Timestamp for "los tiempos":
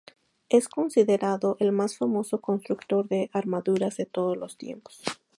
4.35-5.03